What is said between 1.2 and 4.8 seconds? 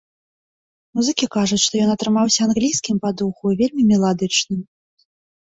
кажуць, што ён атрымаўся англійскім па духу і вельмі меладычным.